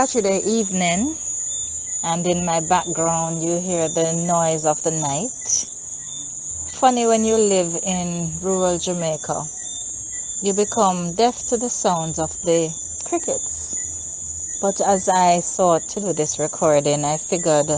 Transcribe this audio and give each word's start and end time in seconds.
Saturday 0.00 0.40
evening, 0.46 1.14
and 2.02 2.26
in 2.26 2.42
my 2.46 2.58
background, 2.58 3.42
you 3.42 3.60
hear 3.60 3.86
the 3.86 4.14
noise 4.14 4.64
of 4.64 4.82
the 4.82 4.90
night. 4.90 5.66
Funny 6.72 7.06
when 7.06 7.22
you 7.22 7.36
live 7.36 7.78
in 7.82 8.32
rural 8.40 8.78
Jamaica, 8.78 9.44
you 10.40 10.54
become 10.54 11.12
deaf 11.12 11.44
to 11.48 11.58
the 11.58 11.68
sounds 11.68 12.18
of 12.18 12.32
the 12.40 12.72
crickets. 13.04 13.76
But 14.62 14.80
as 14.80 15.06
I 15.06 15.42
thought 15.42 15.86
to 15.90 16.00
do 16.00 16.14
this 16.14 16.38
recording, 16.38 17.04
I 17.04 17.18
figured, 17.18 17.70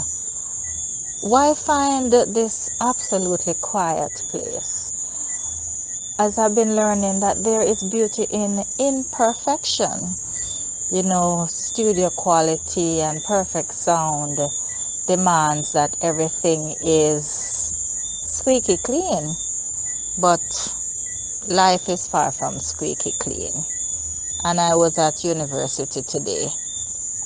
why 1.23 1.55
find 1.55 2.13
this 2.13 2.71
absolutely 2.81 3.55
quiet 3.55 4.23
place? 4.29 4.93
As 6.21 6.39
I've 6.39 6.55
been 6.55 6.77
learning 6.77 7.19
that 7.19 7.43
there 7.43 7.63
is 7.63 7.83
beauty 7.83 8.29
in 8.31 8.63
imperfection 8.79 10.15
you 10.93 11.03
know, 11.03 11.49
studio 11.73 12.11
quality 12.11 13.01
and 13.01 13.25
perfect 13.25 13.73
sound 13.73 14.39
demands 15.07 15.73
that 15.73 15.97
everything 16.03 16.77
is 16.85 17.25
squeaky 18.29 18.77
clean. 18.77 19.35
But 20.21 20.45
life 21.49 21.89
is 21.89 22.07
far 22.07 22.31
from 22.31 22.59
squeaky 22.59 23.13
clean. 23.19 23.55
And 24.45 24.61
I 24.61 24.75
was 24.75 24.99
at 24.99 25.25
university 25.25 26.03
today. 26.03 26.49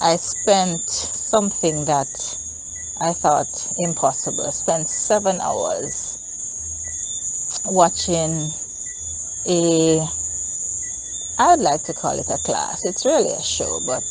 I 0.01 0.15
spent 0.15 0.89
something 0.91 1.85
that 1.87 2.39
I 3.01 3.15
thought 3.15 3.73
impossible. 3.79 4.47
I 4.47 4.51
spent 4.51 4.89
seven 4.89 5.41
hours 5.41 6.23
watching 7.65 8.53
a 9.49 10.07
I 11.39 11.51
would 11.51 11.61
like 11.61 11.83
to 11.83 11.93
call 11.93 12.19
it 12.19 12.31
a 12.31 12.39
class. 12.39 12.85
It's 12.85 13.05
really 13.05 13.33
a 13.33 13.43
show, 13.43 13.81
but 13.87 14.05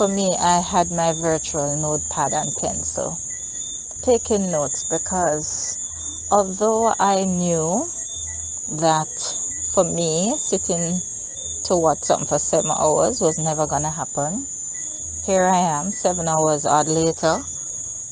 for 0.00 0.08
me, 0.08 0.34
I 0.38 0.60
had 0.60 0.90
my 0.90 1.12
virtual 1.12 1.76
notepad 1.76 2.32
and 2.32 2.56
pencil 2.56 3.18
taking 4.00 4.50
notes 4.50 4.82
because 4.82 5.76
although 6.30 6.94
I 6.98 7.24
knew 7.26 7.86
that 8.80 9.36
for 9.74 9.84
me, 9.84 10.38
sitting 10.38 11.02
to 11.64 11.76
watch 11.76 12.04
something 12.04 12.26
for 12.26 12.38
seven 12.38 12.70
hours 12.70 13.20
was 13.20 13.38
never 13.38 13.66
going 13.66 13.82
to 13.82 13.90
happen, 13.90 14.46
here 15.26 15.44
I 15.44 15.58
am, 15.58 15.92
seven 15.92 16.28
hours 16.28 16.64
odd 16.64 16.88
later, 16.88 17.42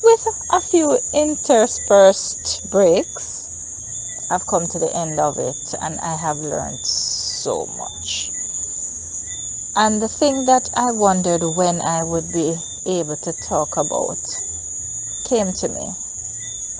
with 0.03 0.27
a 0.51 0.61
few 0.61 0.99
interspersed 1.11 2.69
breaks. 2.69 3.49
I've 4.29 4.45
come 4.45 4.67
to 4.67 4.77
the 4.77 4.95
end 4.95 5.19
of 5.19 5.39
it 5.39 5.73
and 5.81 5.99
I 6.01 6.15
have 6.17 6.37
learned 6.37 6.85
so 6.85 7.65
much. 7.65 8.31
And 9.79 10.01
the 10.01 10.09
thing 10.09 10.43
that 10.43 10.69
I 10.75 10.91
wondered 10.91 11.41
when 11.41 11.81
I 11.81 12.03
would 12.03 12.33
be 12.33 12.57
able 12.85 13.15
to 13.15 13.31
talk 13.31 13.77
about 13.77 14.19
came 15.23 15.53
to 15.53 15.69
me 15.69 15.93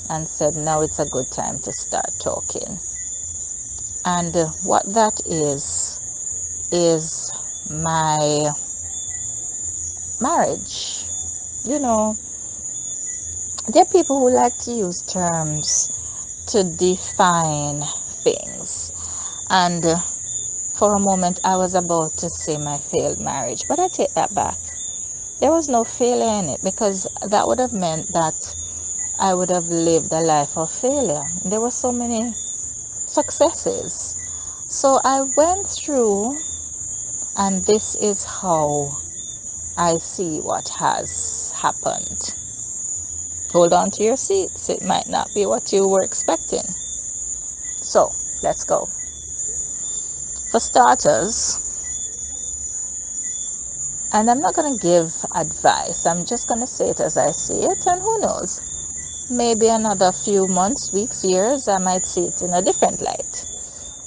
and 0.10 0.28
said, 0.28 0.56
now 0.58 0.82
it's 0.82 1.00
a 1.00 1.06
good 1.06 1.32
time 1.32 1.60
to 1.60 1.72
start 1.72 2.12
talking. 2.20 2.78
And 4.04 4.36
what 4.64 4.84
that 4.94 5.22
is, 5.26 6.02
is 6.74 7.32
my 7.72 8.52
marriage. 10.20 11.06
You 11.64 11.80
know, 11.80 12.18
there 13.70 13.84
are 13.84 13.94
people 13.94 14.20
who 14.20 14.36
like 14.36 14.58
to 14.66 14.74
use 14.74 15.02
terms 15.04 15.90
to 16.48 16.66
define 16.66 17.82
things. 18.26 18.92
And 19.50 19.86
for 20.80 20.96
a 20.96 21.00
moment, 21.00 21.42
I 21.44 21.58
was 21.58 21.76
about 21.76 22.16
to 22.20 22.30
say 22.30 22.56
my 22.58 22.78
failed 22.78 23.20
marriage, 23.20 23.68
but 23.68 23.80
I 23.80 23.90
take 23.90 24.14
that 24.14 24.34
back. 24.34 24.56
There 25.42 25.52
was 25.52 25.68
no 25.68 25.84
failure 25.84 26.40
in 26.40 26.48
it 26.48 26.64
because 26.64 27.06
that 27.28 27.48
would 27.48 27.60
have 27.60 27.74
meant 27.74 28.08
that 28.14 28.56
I 29.20 29.34
would 29.34 29.50
have 29.50 29.68
lived 29.68 30.14
a 30.14 30.22
life 30.22 30.58
of 30.58 30.72
failure. 30.72 31.26
There 31.44 31.60
were 31.60 31.70
so 31.72 31.92
many 31.92 32.32
successes. 32.32 34.16
So 34.70 35.02
I 35.04 35.24
went 35.36 35.68
through, 35.68 36.38
and 37.36 37.62
this 37.66 37.96
is 37.96 38.24
how 38.24 38.98
I 39.78 39.98
see 39.98 40.40
what 40.40 40.70
has 40.70 41.52
happened. 41.58 42.36
Hold 43.52 43.74
on 43.74 43.92
to 43.92 44.04
your 44.04 44.16
seats, 44.16 44.70
it 44.70 44.82
might 44.82 45.10
not 45.10 45.28
be 45.34 45.46
what 45.46 45.74
you 45.74 45.90
were 45.90 46.04
expecting. 46.04 46.64
So 47.82 48.14
let's 48.42 48.64
go. 48.64 48.88
For 50.52 50.60
starters, 50.60 51.60
and 54.14 54.32
I'm 54.32 54.40
not 54.42 54.56
going 54.56 54.78
to 54.78 54.82
give 54.82 55.14
advice, 55.36 56.06
I'm 56.06 56.26
just 56.26 56.48
going 56.48 56.62
to 56.62 56.68
say 56.68 56.90
it 56.90 57.00
as 57.00 57.18
I 57.18 57.32
see 57.32 57.64
it, 57.64 57.86
and 57.88 58.02
who 58.02 58.20
knows? 58.20 58.62
Maybe 59.30 59.68
another 59.68 60.12
few 60.12 60.48
months, 60.48 60.92
weeks, 60.94 61.24
years, 61.24 61.68
I 61.68 61.78
might 61.80 62.06
see 62.06 62.26
it 62.26 62.42
in 62.42 62.54
a 62.54 62.62
different 62.62 63.02
light. 63.02 63.46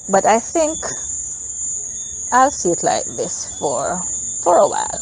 But 0.09 0.27
I 0.27 0.41
think 0.41 0.79
I'll 2.33 2.51
see 2.51 2.71
it 2.71 2.83
like 2.83 3.05
this 3.07 3.59
for 3.59 4.03
for 4.43 4.59
a 4.59 4.69
while. 4.69 5.01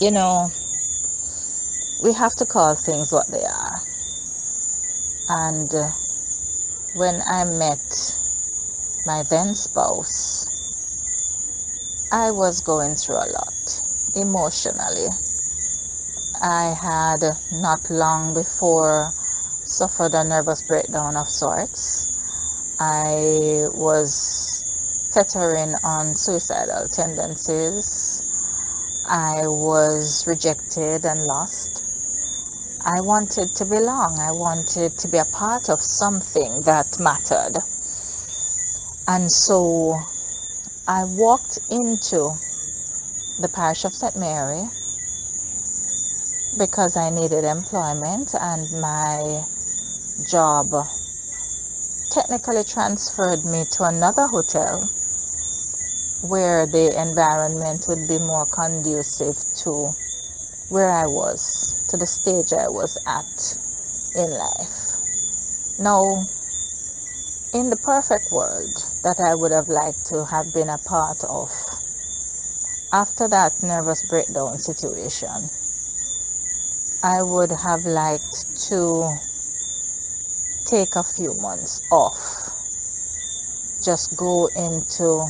You 0.00 0.10
know, 0.12 0.50
we 2.02 2.12
have 2.14 2.34
to 2.36 2.46
call 2.46 2.74
things 2.76 3.12
what 3.12 3.28
they 3.28 3.44
are. 3.44 3.82
And 5.28 5.74
uh, 5.74 5.90
when 6.94 7.22
I 7.26 7.44
met 7.44 8.07
my 9.06 9.22
then 9.24 9.54
spouse, 9.54 10.46
I 12.12 12.30
was 12.30 12.60
going 12.60 12.96
through 12.96 13.16
a 13.16 13.28
lot 13.30 13.82
emotionally. 14.14 15.08
I 16.40 16.74
had 16.80 17.22
not 17.52 17.90
long 17.90 18.34
before 18.34 19.12
suffered 19.64 20.14
a 20.14 20.24
nervous 20.24 20.62
breakdown 20.62 21.16
of 21.16 21.28
sorts. 21.28 22.08
I 22.80 23.64
was 23.74 24.64
teetering 25.12 25.74
on 25.84 26.14
suicidal 26.14 26.88
tendencies. 26.88 28.22
I 29.06 29.46
was 29.46 30.26
rejected 30.26 31.04
and 31.04 31.24
lost. 31.24 31.84
I 32.84 33.00
wanted 33.00 33.54
to 33.56 33.64
belong. 33.64 34.18
I 34.18 34.32
wanted 34.32 34.96
to 34.98 35.08
be 35.08 35.18
a 35.18 35.24
part 35.26 35.68
of 35.68 35.82
something 35.82 36.62
that 36.62 36.98
mattered. 37.00 37.58
And 39.08 39.32
so 39.32 39.98
I 40.86 41.04
walked 41.04 41.58
into 41.70 42.36
the 43.40 43.48
parish 43.48 43.86
of 43.86 43.94
St. 43.94 44.14
Mary 44.16 44.68
because 46.58 46.94
I 46.94 47.08
needed 47.08 47.44
employment 47.44 48.34
and 48.34 48.70
my 48.82 49.44
job 50.28 50.74
technically 52.10 52.64
transferred 52.64 53.46
me 53.46 53.64
to 53.72 53.84
another 53.84 54.26
hotel 54.26 54.86
where 56.20 56.66
the 56.66 57.00
environment 57.00 57.86
would 57.88 58.06
be 58.08 58.18
more 58.18 58.44
conducive 58.44 59.38
to 59.64 59.90
where 60.68 60.90
I 60.90 61.06
was, 61.06 61.82
to 61.88 61.96
the 61.96 62.06
stage 62.06 62.52
I 62.52 62.68
was 62.68 62.98
at 63.06 63.56
in 64.14 64.30
life. 64.30 65.78
Now, 65.78 66.26
in 67.54 67.70
the 67.70 67.76
perfect 67.76 68.30
world 68.30 68.87
that 69.02 69.20
I 69.20 69.34
would 69.34 69.52
have 69.52 69.68
liked 69.68 70.06
to 70.06 70.24
have 70.24 70.52
been 70.52 70.68
a 70.68 70.78
part 70.78 71.22
of, 71.24 71.50
after 72.92 73.28
that 73.28 73.62
nervous 73.62 74.02
breakdown 74.02 74.58
situation, 74.58 75.50
I 77.02 77.22
would 77.22 77.52
have 77.52 77.84
liked 77.84 78.60
to 78.68 79.16
take 80.66 80.96
a 80.96 81.02
few 81.02 81.34
months 81.34 81.80
off, 81.90 82.50
just 83.82 84.16
go 84.16 84.48
into 84.56 85.24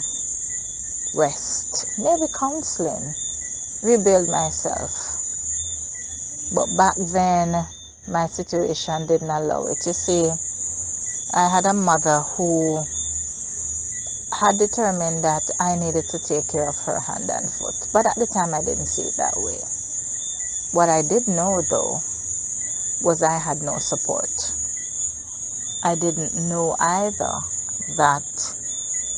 rest, 1.15 1.87
maybe 1.99 2.27
counseling, 2.33 3.15
rebuild 3.83 4.29
myself. 4.29 5.17
But 6.55 6.75
back 6.77 6.95
then, 6.97 7.67
my 8.09 8.27
situation 8.27 9.07
didn't 9.07 9.31
allow 9.31 9.67
it. 9.67 9.85
You 9.85 9.93
see, 9.93 10.33
I 11.35 11.49
had 11.49 11.67
a 11.67 11.75
mother 11.75 12.21
who 12.21 12.83
had 14.39 14.57
determined 14.57 15.25
that 15.25 15.51
I 15.59 15.75
needed 15.75 16.09
to 16.11 16.19
take 16.21 16.47
care 16.47 16.69
of 16.69 16.79
her 16.87 17.01
hand 17.01 17.29
and 17.29 17.51
foot. 17.51 17.75
But 17.93 18.07
at 18.07 18.15
the 18.15 18.27
time, 18.29 18.55
I 18.55 18.63
didn't 18.63 18.87
see 18.87 19.03
it 19.03 19.17
that 19.17 19.35
way. 19.37 19.59
What 20.71 20.89
I 20.89 21.03
did 21.03 21.27
know, 21.27 21.61
though, 21.69 22.01
was 23.01 23.21
I 23.21 23.37
had 23.37 23.63
no 23.63 23.79
support. 23.79 24.53
I 25.83 25.97
didn't 25.97 26.35
know 26.35 26.77
either 26.79 27.33
that 27.97 28.55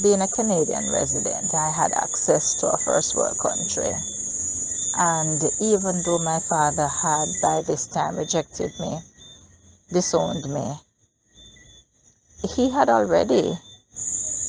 being 0.02 0.22
a 0.22 0.28
Canadian 0.28 0.90
resident, 0.90 1.52
I 1.52 1.70
had 1.70 1.92
access 1.92 2.54
to 2.54 2.68
a 2.70 2.78
first 2.78 3.14
world 3.14 3.38
country. 3.38 3.92
And 4.96 5.50
even 5.60 6.02
though 6.02 6.18
my 6.18 6.40
father 6.40 6.88
had 6.88 7.28
by 7.42 7.60
this 7.60 7.86
time 7.86 8.16
rejected 8.16 8.72
me, 8.80 9.00
disowned 9.92 10.48
me, 10.48 10.80
he 12.56 12.70
had 12.70 12.88
already 12.88 13.58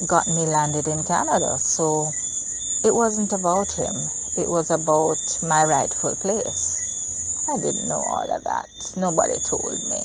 got 0.07 0.27
me 0.27 0.45
landed 0.45 0.87
in 0.87 1.03
Canada. 1.03 1.57
So 1.59 2.11
it 2.83 2.93
wasn't 2.93 3.33
about 3.33 3.71
him, 3.71 3.95
it 4.37 4.47
was 4.47 4.71
about 4.71 5.39
my 5.43 5.63
rightful 5.63 6.15
place. 6.15 6.83
I 7.47 7.57
didn't 7.57 7.87
know 7.87 8.01
all 8.01 8.31
of 8.31 8.43
that. 8.43 8.69
Nobody 8.95 9.39
told 9.39 9.83
me. 9.89 10.01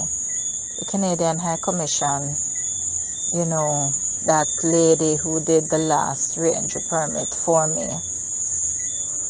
The 0.79 0.85
Canadian 0.87 1.39
High 1.39 1.59
Commission, 1.63 2.37
you 3.33 3.45
know, 3.45 3.93
that 4.27 4.49
lady 4.65 5.17
who 5.17 5.41
did 5.45 5.71
the 5.71 5.79
last 5.79 6.37
re-entry 6.37 6.83
permit 6.89 7.29
for 7.29 7.67
me 7.69 7.89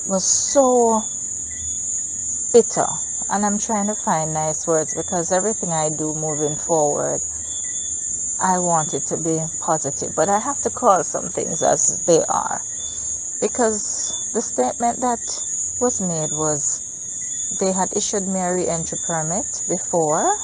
was 0.09 0.25
so 0.25 1.05
bitter. 2.53 2.87
And 3.29 3.45
I'm 3.45 3.59
trying 3.59 3.89
to 3.89 3.95
find 3.95 4.33
nice 4.33 4.67
words 4.67 4.95
because 4.95 5.33
everything 5.33 5.73
I 5.73 5.91
do 5.91 6.15
moving 6.15 6.57
forward, 6.57 7.21
I 8.41 8.59
want 8.59 8.95
it 8.95 9.07
to 9.07 9.17
be 9.17 9.41
positive. 9.61 10.15
But 10.15 10.29
I 10.29 10.39
have 10.39 10.61
to 10.63 10.71
call 10.71 11.05
some 11.05 11.29
things 11.29 11.63
as 11.63 11.99
they 12.07 12.25
are. 12.29 12.63
Because 13.41 14.15
the 14.33 14.43
statement 14.43 15.01
that 15.01 15.21
was 15.81 16.01
made 16.01 16.31
was 16.33 16.81
they 17.61 17.73
had 17.73 17.97
issued 17.97 18.27
me 18.27 18.41
a 18.41 18.55
re-entry 18.55 18.99
permit 19.07 19.63
before 19.69 20.39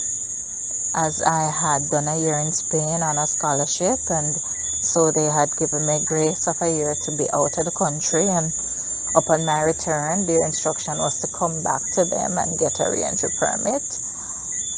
as 0.94 1.22
I 1.22 1.50
had 1.50 1.90
done 1.90 2.08
a 2.08 2.18
year 2.18 2.38
in 2.38 2.52
Spain 2.52 3.02
on 3.02 3.18
a 3.18 3.26
scholarship, 3.26 3.98
and 4.10 4.36
so 4.80 5.10
they 5.10 5.24
had 5.24 5.56
given 5.56 5.86
me 5.86 6.00
grace 6.04 6.46
of 6.46 6.60
a 6.60 6.70
year 6.70 6.94
to 7.04 7.12
be 7.12 7.30
out 7.32 7.58
of 7.58 7.64
the 7.64 7.70
country. 7.70 8.28
And 8.28 8.52
upon 9.14 9.44
my 9.46 9.62
return, 9.62 10.26
their 10.26 10.44
instruction 10.44 10.98
was 10.98 11.18
to 11.20 11.28
come 11.28 11.62
back 11.62 11.82
to 11.92 12.04
them 12.04 12.38
and 12.38 12.58
get 12.58 12.80
a 12.80 12.90
re-entry 12.90 13.30
permit 13.38 14.00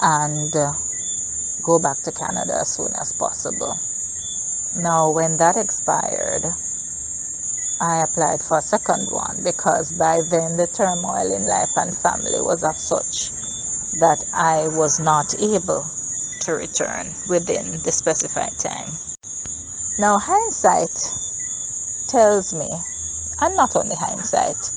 and 0.00 0.54
uh, 0.54 0.72
go 1.64 1.78
back 1.78 2.02
to 2.02 2.12
Canada 2.12 2.58
as 2.60 2.68
soon 2.68 2.92
as 3.00 3.12
possible. 3.12 3.76
Now, 4.76 5.10
when 5.10 5.36
that 5.38 5.56
expired, 5.56 6.44
I 7.80 8.02
applied 8.02 8.40
for 8.40 8.58
a 8.58 8.62
second 8.62 9.10
one 9.10 9.42
because 9.42 9.92
by 9.92 10.20
then 10.30 10.56
the 10.56 10.66
turmoil 10.66 11.32
in 11.32 11.46
life 11.46 11.70
and 11.76 11.96
family 11.96 12.40
was 12.40 12.62
of 12.62 12.76
such 12.76 13.30
that 13.98 14.24
I 14.32 14.68
was 14.68 15.00
not 15.00 15.34
able 15.40 15.86
to 16.40 16.52
return 16.52 17.14
within 17.28 17.80
the 17.82 17.92
specified 17.92 18.58
time. 18.58 18.90
Now, 19.98 20.18
hindsight 20.18 20.90
tells 22.08 22.52
me, 22.52 22.70
and 23.40 23.56
not 23.56 23.76
only 23.76 23.96
hindsight, 23.96 24.70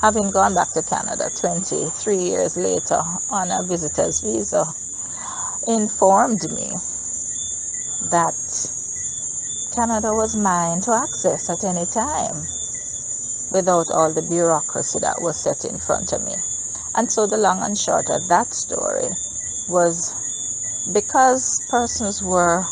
having 0.00 0.30
gone 0.30 0.54
back 0.54 0.72
to 0.72 0.82
Canada 0.82 1.30
23 1.36 2.16
years 2.16 2.56
later 2.56 3.02
on 3.30 3.50
a 3.50 3.62
visitor's 3.62 4.20
visa, 4.20 4.64
informed 5.66 6.50
me 6.52 6.72
that 8.10 8.34
Canada 9.72 10.12
was 10.12 10.36
mine 10.36 10.80
to 10.80 10.94
access 10.94 11.50
at 11.50 11.64
any 11.64 11.86
time 11.86 12.46
without 13.50 13.90
all 13.90 14.12
the 14.12 14.22
bureaucracy 14.22 14.98
that 15.00 15.20
was 15.20 15.36
set 15.36 15.64
in 15.64 15.78
front 15.78 16.12
of 16.12 16.24
me. 16.24 16.34
And 16.94 17.10
so 17.10 17.26
the 17.26 17.36
long 17.36 17.62
and 17.62 17.76
short 17.76 18.10
of 18.10 18.28
that 18.28 18.54
story 18.54 19.10
was 19.68 20.14
because 20.92 21.60
persons 21.68 22.22
were 22.22 22.64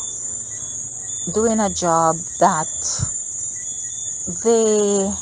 doing 1.33 1.59
a 1.59 1.69
job 1.69 2.17
that 2.39 2.67
they 4.43 5.13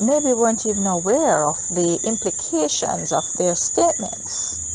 maybe 0.00 0.32
weren't 0.34 0.66
even 0.66 0.86
aware 0.86 1.44
of 1.44 1.56
the 1.70 1.98
implications 2.04 3.12
of 3.12 3.24
their 3.34 3.54
statements 3.54 4.65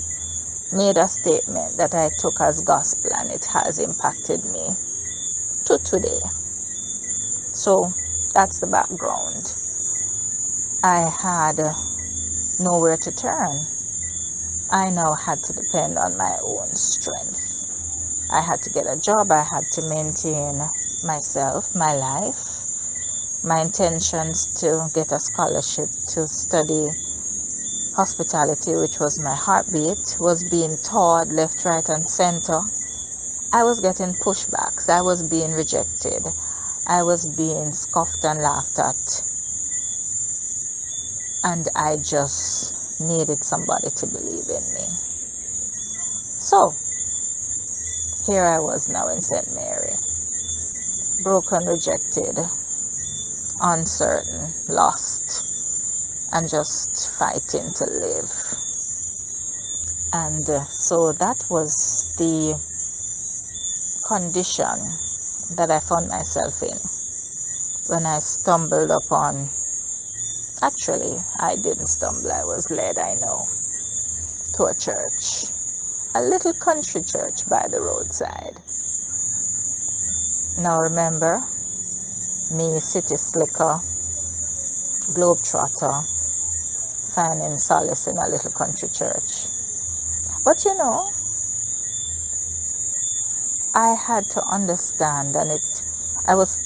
made 0.74 0.98
a 0.98 1.08
statement 1.08 1.78
that 1.78 1.94
I 1.94 2.10
took 2.18 2.40
as 2.42 2.62
gospel 2.62 3.12
and 3.16 3.32
it 3.32 3.46
has 3.46 3.80
impacted 3.80 4.44
me 4.46 4.70
to 5.66 5.78
today. 5.80 6.20
So 7.54 7.92
that's 8.34 8.60
the 8.60 8.68
background. 8.68 9.54
I 10.84 11.10
had 11.10 11.60
nowhere 12.60 12.98
to 12.98 13.12
turn. 13.12 13.66
I 14.72 14.90
now 14.90 15.14
had 15.14 15.44
to 15.44 15.54
depend 15.54 15.98
on 15.98 16.18
my 16.18 16.38
own 16.44 16.76
strength. 16.76 17.68
I 18.32 18.42
had 18.42 18.62
to 18.64 18.70
get 18.70 18.88
a 18.88 19.00
job, 19.00 19.32
I 19.32 19.44
had 19.44 19.66
to 19.74 19.82
maintain 19.90 20.62
myself, 21.04 21.76
my 21.76 21.94
life. 21.94 22.62
My 23.44 23.62
intentions 23.62 24.46
to 24.62 24.90
get 24.94 25.12
a 25.12 25.20
scholarship 25.20 25.90
to 26.10 26.28
study 26.28 26.90
hospitality, 27.96 28.76
which 28.76 29.00
was 29.00 29.20
my 29.20 29.36
heartbeat, 29.36 30.18
was 30.20 30.44
being 30.44 30.78
taught 30.78 31.28
left, 31.28 31.66
right, 31.66 31.88
and 31.90 32.10
center. 32.10 32.62
I 33.54 33.64
was 33.64 33.82
getting 33.82 34.14
pushbacks, 34.14 34.90
I 34.90 35.02
was 35.02 35.24
being 35.24 35.52
rejected, 35.52 36.24
I 36.88 37.04
was 37.04 37.26
being 37.26 37.74
scoffed 37.74 38.24
and 38.24 38.42
laughed 38.42 38.80
at. 38.80 39.24
And 41.44 41.68
I 41.76 41.98
just 41.98 43.02
needed 43.02 43.44
somebody 43.44 43.90
to 43.90 44.08
believe 44.08 44.48
in 44.48 44.64
me. 44.74 44.88
So, 46.40 46.74
here 48.26 48.44
I 48.46 48.60
was 48.60 48.88
now 48.88 49.10
in 49.10 49.22
St. 49.22 49.54
Mary, 49.54 49.96
broken, 51.24 51.66
rejected, 51.66 52.38
uncertain, 53.60 54.54
lost, 54.70 55.51
and 56.34 56.50
just 56.50 57.18
fighting 57.18 57.72
to 57.74 57.86
live. 57.86 58.32
And 60.14 60.50
uh, 60.50 60.66
so 60.66 61.12
that 61.14 61.46
was 61.50 62.14
the 62.18 62.60
condition 64.08 64.80
that 65.56 65.72
I 65.72 65.80
found 65.80 66.08
myself 66.08 66.62
in 66.64 66.78
when 67.88 68.06
I 68.06 68.20
stumbled 68.20 68.92
upon 68.92 69.50
Actually, 70.64 71.18
I 71.40 71.56
didn't 71.56 71.88
stumble, 71.88 72.32
I 72.32 72.44
was 72.44 72.70
led, 72.70 73.00
I 73.00 73.16
know, 73.16 73.48
to 74.54 74.66
a 74.66 74.76
church. 74.76 75.46
A 76.14 76.22
little 76.22 76.54
country 76.54 77.02
church 77.02 77.50
by 77.50 77.68
the 77.68 77.82
roadside. 77.82 78.58
Now 80.60 80.82
remember, 80.82 81.42
me, 82.52 82.80
city 82.80 83.16
slicker, 83.16 83.82
globetrotter, 85.18 86.06
finding 87.14 87.58
solace 87.58 88.08
in 88.08 88.18
a 88.18 88.28
little 88.28 88.52
country 88.52 88.90
church. 88.90 89.48
But 90.44 90.66
you 90.66 90.76
know, 90.78 91.12
I 93.74 93.94
had 93.94 94.30
to 94.32 94.44
understand, 94.46 95.36
and 95.36 95.52
it, 95.52 95.84
I 96.26 96.36
was, 96.36 96.60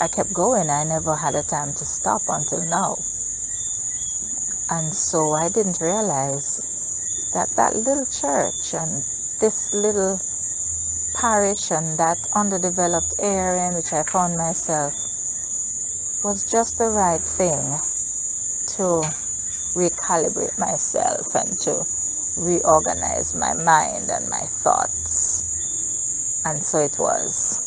I 0.00 0.08
kept 0.08 0.32
going. 0.32 0.70
I 0.70 0.84
never 0.84 1.16
had 1.16 1.34
a 1.34 1.42
time 1.42 1.74
to 1.74 1.84
stop 1.84 2.22
until 2.28 2.64
now. 2.64 2.98
And 4.70 4.94
so 4.94 5.32
I 5.32 5.48
didn't 5.48 5.80
realize 5.80 6.60
that 7.32 7.50
that 7.56 7.76
little 7.76 8.06
church 8.06 8.74
and 8.74 9.04
this 9.40 9.72
little 9.74 10.20
parish 11.14 11.70
and 11.70 11.98
that 11.98 12.18
underdeveloped 12.34 13.14
area 13.18 13.68
in 13.68 13.74
which 13.74 13.92
I 13.92 14.02
found 14.02 14.36
myself 14.36 14.94
was 16.22 16.44
just 16.44 16.78
the 16.78 16.88
right 16.88 17.20
thing 17.20 17.78
to 18.76 19.02
recalibrate 19.76 20.56
myself 20.58 21.34
and 21.34 21.60
to 21.60 21.84
reorganize 22.36 23.34
my 23.34 23.52
mind 23.52 24.10
and 24.10 24.28
my 24.28 24.40
thoughts. 24.64 25.44
And 26.44 26.64
so 26.64 26.78
it 26.78 26.98
was. 26.98 27.60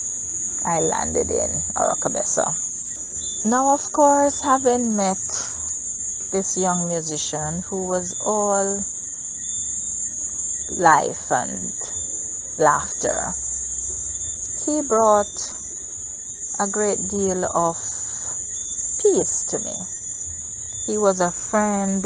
I 0.66 0.80
landed 0.82 1.30
in 1.30 1.52
Oracabessa. 1.76 2.56
Now, 3.46 3.74
of 3.74 3.92
course, 3.94 4.42
having 4.42 4.96
met 4.96 5.22
this 6.32 6.58
young 6.58 6.88
musician 6.88 7.62
who 7.62 7.88
was 7.88 8.20
all 8.26 8.84
life 10.72 11.32
and 11.32 11.74
laughter. 12.58 13.34
He 14.66 14.82
brought 14.82 15.54
a 16.60 16.68
great 16.68 17.08
deal 17.08 17.46
of 17.46 17.78
peace 19.02 19.44
to 19.50 19.60
me. 19.60 19.99
He 20.90 20.98
was 20.98 21.20
a 21.22 21.30
friend 21.32 22.04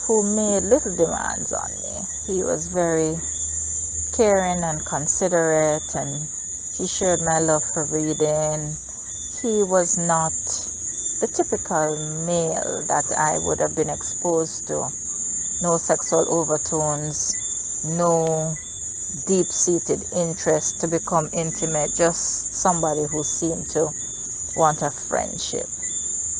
who 0.00 0.24
made 0.24 0.64
little 0.64 0.92
demands 0.96 1.52
on 1.52 1.70
me. 1.84 2.02
He 2.26 2.42
was 2.42 2.66
very 2.66 3.16
caring 4.10 4.64
and 4.64 4.84
considerate, 4.84 5.94
and 5.94 6.26
he 6.74 6.88
shared 6.88 7.22
my 7.22 7.38
love 7.38 7.62
for 7.64 7.84
reading. 7.84 8.76
He 9.40 9.62
was 9.62 9.96
not 9.98 10.32
the 11.20 11.28
typical 11.28 11.96
male 12.26 12.82
that 12.88 13.06
I 13.16 13.38
would 13.38 13.60
have 13.60 13.76
been 13.76 13.90
exposed 13.90 14.66
to. 14.66 14.92
No 15.62 15.76
sexual 15.76 16.26
overtones, 16.28 17.36
no 17.84 18.56
deep 19.26 19.52
seated 19.52 20.04
interest 20.12 20.80
to 20.80 20.88
become 20.88 21.30
intimate, 21.32 21.94
just 21.94 22.52
somebody 22.52 23.04
who 23.04 23.22
seemed 23.22 23.68
to 23.68 23.92
want 24.56 24.82
a 24.82 24.90
friendship. 24.90 25.68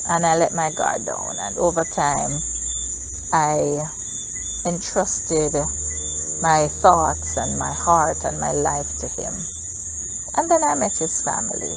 And 0.09 0.27
I 0.27 0.37
let 0.37 0.55
my 0.55 0.71
guard 0.71 1.07
down, 1.07 1.37
and 1.39 1.57
over 1.59 1.85
time, 1.85 2.43
I 3.33 3.89
entrusted 4.67 5.55
my 6.43 6.69
thoughts 6.69 7.37
and 7.37 7.59
my 7.59 7.73
heart 7.73 8.25
and 8.25 8.41
my 8.41 8.53
life 8.53 8.97
to 8.99 9.09
him. 9.09 9.35
And 10.35 10.51
then 10.51 10.65
I 10.65 10.75
met 10.75 10.99
his 10.99 11.23
family. 11.23 11.77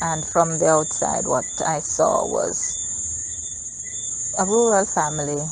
And 0.00 0.24
from 0.24 0.58
the 0.58 0.68
outside, 0.68 1.26
what 1.26 1.44
I 1.64 1.80
saw 1.80 2.26
was 2.26 2.78
a 4.38 4.46
rural 4.46 4.86
family, 4.86 5.42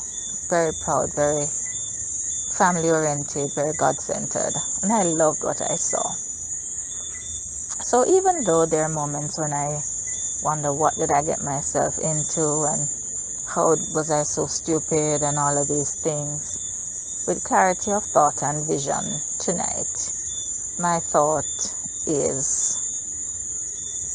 very 0.48 0.72
proud, 0.82 1.14
very 1.14 1.46
family 2.56 2.90
oriented, 2.90 3.52
very 3.54 3.74
God 3.74 4.00
centered. 4.00 4.54
And 4.82 4.92
I 4.92 5.02
loved 5.02 5.44
what 5.44 5.60
I 5.62 5.76
saw. 5.76 6.14
So 7.82 8.06
even 8.06 8.44
though 8.44 8.66
there 8.66 8.84
are 8.84 8.88
moments 8.88 9.38
when 9.38 9.52
I 9.52 9.82
wonder 10.42 10.72
what 10.72 10.98
did 10.98 11.10
I 11.12 11.22
get 11.22 11.42
myself 11.42 11.98
into 11.98 12.64
and 12.64 12.88
how 13.46 13.76
was 13.94 14.10
I 14.10 14.22
so 14.22 14.46
stupid 14.46 15.22
and 15.22 15.38
all 15.38 15.58
of 15.58 15.68
these 15.68 15.94
things, 15.94 16.58
with 17.26 17.44
clarity 17.44 17.92
of 17.92 18.04
thought 18.04 18.42
and 18.42 18.66
vision 18.66 19.20
tonight, 19.38 20.12
my 20.78 21.00
thought 21.00 21.74
is 22.06 22.80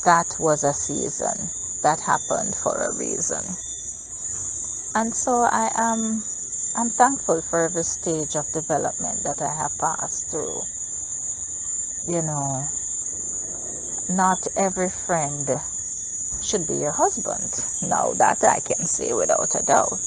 that 0.05 0.35
was 0.39 0.63
a 0.63 0.73
season 0.73 1.49
that 1.83 1.99
happened 1.99 2.55
for 2.55 2.75
a 2.75 2.93
reason. 2.95 3.43
And 4.95 5.13
so 5.13 5.41
I 5.41 5.71
am 5.75 6.23
I'm 6.75 6.89
thankful 6.89 7.41
for 7.41 7.65
every 7.65 7.83
stage 7.83 8.35
of 8.35 8.51
development 8.51 9.23
that 9.23 9.41
I 9.41 9.53
have 9.53 9.77
passed 9.79 10.29
through. 10.29 10.61
You 12.07 12.21
know, 12.21 12.65
not 14.09 14.47
every 14.55 14.89
friend 14.89 15.49
should 16.41 16.67
be 16.67 16.75
your 16.75 16.91
husband. 16.91 17.51
Now 17.89 18.13
that 18.13 18.43
I 18.43 18.59
can 18.59 18.85
say 18.85 19.13
without 19.13 19.55
a 19.55 19.63
doubt. 19.63 19.99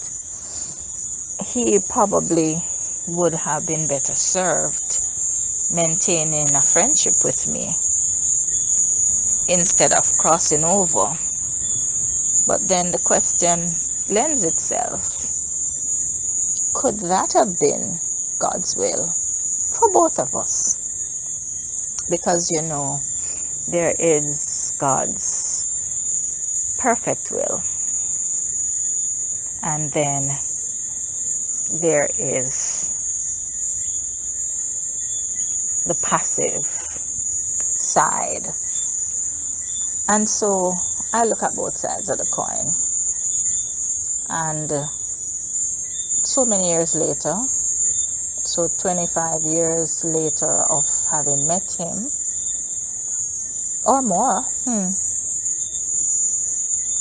He 1.44 1.78
probably 1.80 2.62
would 3.08 3.34
have 3.34 3.66
been 3.66 3.88
better 3.88 4.14
served 4.14 5.00
maintaining 5.72 6.54
a 6.54 6.62
friendship 6.62 7.14
with 7.24 7.48
me 7.48 7.74
instead 9.48 9.92
of 9.92 10.16
crossing 10.18 10.64
over. 10.64 11.16
But 12.46 12.68
then 12.68 12.92
the 12.92 12.98
question 12.98 13.60
lends 14.08 14.44
itself 14.44 15.18
could 16.74 17.00
that 17.00 17.32
have 17.32 17.58
been 17.58 17.98
God's 18.38 18.76
will 18.76 19.08
for 19.74 19.90
both 19.92 20.20
of 20.20 20.34
us? 20.36 20.78
Because 22.08 22.50
you 22.52 22.62
know, 22.62 23.00
there 23.68 23.94
is 23.98 24.76
God's 24.78 25.27
perfect 26.78 27.30
will, 27.30 27.62
and 29.62 29.90
then 29.92 30.30
there 31.80 32.08
is 32.18 32.90
the 35.86 35.94
passive 36.02 36.66
side. 37.78 38.46
And 40.08 40.28
so 40.28 40.74
I 41.12 41.24
look 41.24 41.42
at 41.42 41.54
both 41.56 41.76
sides 41.76 42.08
of 42.10 42.18
the 42.18 42.26
coin. 42.26 42.68
And 44.30 44.70
uh, 44.72 44.86
so 46.22 46.44
many 46.44 46.70
years 46.70 46.94
later, 46.94 47.36
so 48.44 48.68
25 48.68 49.42
years 49.42 50.04
later 50.04 50.64
of 50.70 50.86
having 51.10 51.46
met 51.46 51.76
him, 51.78 52.08
or 53.86 54.02
more, 54.02 54.42
hmm, 54.64 54.90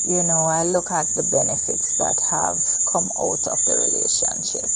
you 0.07 0.23
know, 0.23 0.45
I 0.47 0.63
look 0.63 0.91
at 0.91 1.13
the 1.15 1.23
benefits 1.23 1.95
that 1.97 2.21
have 2.31 2.59
come 2.91 3.11
out 3.19 3.47
of 3.47 3.63
the 3.65 3.75
relationship. 3.77 4.69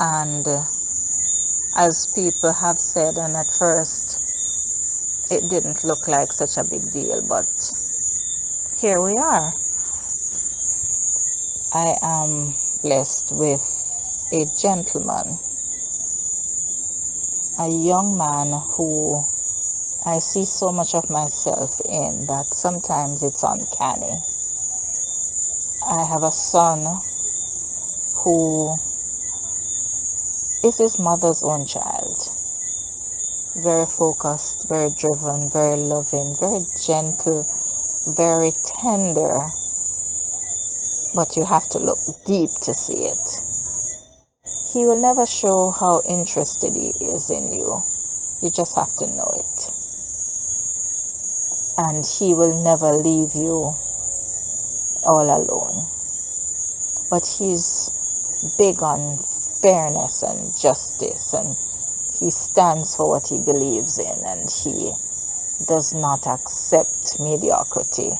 And 0.00 0.46
uh, 0.48 0.64
as 1.76 2.08
people 2.14 2.52
have 2.52 2.78
said, 2.80 3.16
and 3.18 3.36
at 3.36 3.50
first 3.52 4.20
it 5.30 5.48
didn't 5.48 5.84
look 5.84 6.08
like 6.08 6.32
such 6.32 6.58
a 6.58 6.64
big 6.64 6.90
deal, 6.92 7.22
but 7.28 7.46
here 8.78 9.00
we 9.00 9.16
are. 9.18 9.54
I 11.72 11.96
am 12.02 12.54
blessed 12.82 13.32
with 13.32 13.64
a 14.32 14.46
gentleman, 14.60 15.38
a 17.58 17.68
young 17.68 18.18
man 18.18 18.60
who 18.76 19.24
I 20.04 20.18
see 20.18 20.44
so 20.44 20.72
much 20.72 20.94
of 20.94 21.10
myself 21.10 21.80
in 21.88 22.26
that 22.26 22.54
sometimes 22.54 23.22
it's 23.22 23.42
uncanny. 23.42 24.18
I 25.86 26.04
have 26.04 26.22
a 26.22 26.32
son 26.32 27.00
who 28.16 28.76
is 30.64 30.78
his 30.78 30.98
mother's 30.98 31.42
own 31.42 31.66
child. 31.66 32.30
Very 33.56 33.86
focused, 33.86 34.68
very 34.68 34.90
driven, 34.98 35.50
very 35.50 35.76
loving, 35.76 36.36
very 36.40 36.64
gentle, 36.84 37.46
very 38.06 38.52
tender 38.64 39.50
but 41.14 41.36
you 41.36 41.44
have 41.44 41.68
to 41.70 41.78
look 41.78 41.98
deep 42.24 42.50
to 42.62 42.72
see 42.74 43.04
it. 43.06 43.40
He 44.72 44.84
will 44.86 45.00
never 45.00 45.26
show 45.26 45.70
how 45.70 46.02
interested 46.08 46.74
he 46.74 46.90
is 47.04 47.30
in 47.30 47.52
you. 47.52 47.82
You 48.40 48.50
just 48.50 48.76
have 48.76 48.94
to 48.96 49.06
know 49.06 49.30
it. 49.36 49.81
And 51.82 52.06
he 52.06 52.32
will 52.34 52.62
never 52.62 52.92
leave 52.92 53.34
you 53.34 53.74
all 55.04 55.28
alone. 55.38 55.86
But 57.10 57.26
he's 57.26 57.90
big 58.58 58.82
on 58.82 59.18
fairness 59.62 60.22
and 60.22 60.56
justice 60.56 61.32
and 61.32 61.56
he 62.18 62.30
stands 62.30 62.94
for 62.96 63.08
what 63.08 63.28
he 63.28 63.38
believes 63.40 63.98
in 63.98 64.18
and 64.26 64.48
he 64.50 64.92
does 65.66 65.94
not 65.94 66.26
accept 66.26 67.20
mediocrity 67.20 68.12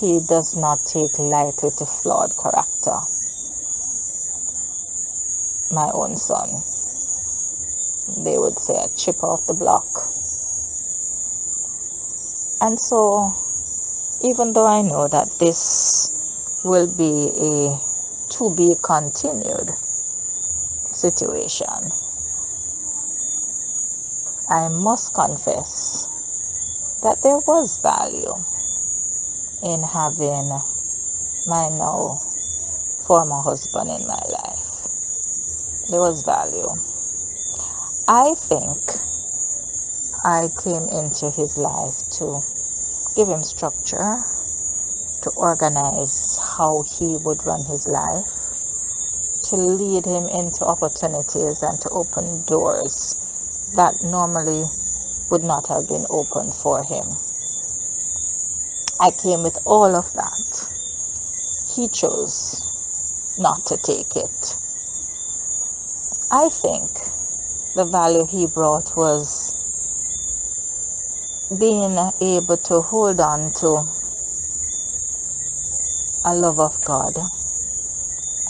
he 0.00 0.18
does 0.20 0.56
not 0.56 0.84
take 0.84 1.18
lightly 1.18 1.70
to 1.70 1.86
flawed 1.86 2.36
character. 2.36 2.98
My 5.70 5.90
own 5.92 6.16
son, 6.16 6.62
they 8.24 8.36
would 8.38 8.58
say 8.58 8.74
a 8.74 8.88
chip 8.96 9.22
off 9.22 9.46
the 9.46 9.54
block. 9.54 9.86
And 12.64 12.80
so, 12.80 13.36
even 14.22 14.54
though 14.54 14.66
I 14.66 14.80
know 14.80 15.06
that 15.06 15.28
this 15.38 16.62
will 16.64 16.86
be 16.86 17.28
a 17.36 17.78
to 18.40 18.54
be 18.56 18.74
continued 18.82 19.68
situation, 20.90 21.92
I 24.48 24.68
must 24.68 25.12
confess 25.12 26.08
that 27.02 27.20
there 27.22 27.36
was 27.46 27.76
value 27.82 28.32
in 29.62 29.82
having 29.82 30.48
my 31.46 31.68
now 31.68 32.16
former 33.06 33.42
husband 33.42 33.90
in 33.90 34.06
my 34.06 34.22
life. 34.32 34.88
There 35.90 36.00
was 36.00 36.22
value. 36.22 36.70
I 38.08 38.32
think 38.34 38.80
I 40.24 40.48
came 40.62 40.88
into 40.88 41.30
his 41.30 41.58
life 41.58 42.08
to 42.12 42.40
give 43.14 43.28
him 43.28 43.42
structure, 43.44 44.22
to 45.22 45.30
organize 45.36 46.38
how 46.56 46.84
he 46.98 47.16
would 47.16 47.44
run 47.46 47.64
his 47.64 47.88
life, 47.88 48.54
to 49.44 49.56
lead 49.56 50.04
him 50.04 50.28
into 50.28 50.64
opportunities 50.64 51.62
and 51.62 51.80
to 51.80 51.88
open 51.90 52.42
doors 52.44 53.16
that 53.76 54.02
normally 54.02 54.64
would 55.30 55.42
not 55.42 55.66
have 55.68 55.88
been 55.88 56.06
open 56.10 56.50
for 56.50 56.84
him. 56.84 57.04
I 59.00 59.10
came 59.10 59.42
with 59.42 59.58
all 59.64 59.94
of 59.94 60.12
that. 60.14 60.68
He 61.68 61.88
chose 61.88 62.62
not 63.38 63.66
to 63.66 63.76
take 63.76 64.16
it. 64.16 64.56
I 66.30 66.48
think 66.48 66.90
the 67.74 67.84
value 67.84 68.26
he 68.26 68.46
brought 68.46 68.96
was 68.96 69.43
being 71.58 71.98
able 72.20 72.56
to 72.58 72.80
hold 72.82 73.20
on 73.20 73.52
to 73.52 73.84
a 76.24 76.34
love 76.34 76.60
of 76.60 76.80
God, 76.84 77.16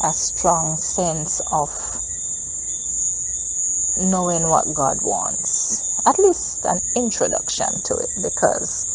a 0.04 0.12
strong 0.12 0.76
sense 0.78 1.40
of 1.52 1.70
knowing 3.98 4.48
what 4.48 4.72
God 4.74 5.02
wants, 5.02 5.84
at 6.06 6.18
least 6.18 6.64
an 6.66 6.80
introduction 6.96 7.68
to 7.84 7.94
it, 7.96 8.10
because 8.22 8.86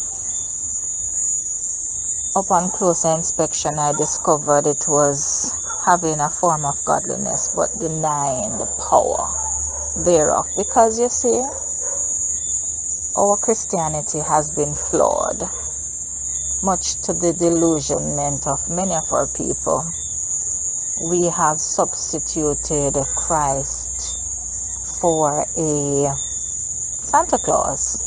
upon 2.36 2.70
closer 2.70 3.10
inspection, 3.12 3.78
I 3.78 3.92
discovered 3.92 4.66
it 4.66 4.86
was 4.88 5.54
having 5.86 6.20
a 6.20 6.30
form 6.30 6.64
of 6.64 6.84
godliness 6.84 7.50
but 7.56 7.70
denying 7.80 8.58
the 8.58 8.66
power 8.90 9.28
thereof. 10.04 10.48
Because 10.56 11.00
you 11.00 11.08
see, 11.08 11.44
our 13.16 13.36
Christianity 13.36 14.20
has 14.20 14.50
been 14.50 14.74
flawed, 14.74 15.48
much 16.62 17.00
to 17.02 17.12
the 17.12 17.32
delusionment 17.32 18.46
of 18.46 18.68
many 18.70 18.94
of 18.94 19.12
our 19.12 19.26
people. 19.26 19.84
We 21.02 21.26
have 21.26 21.60
substituted 21.60 22.94
Christ 23.16 24.16
for 25.00 25.46
a 25.56 26.14
Santa 26.16 27.38
Claus. 27.38 27.98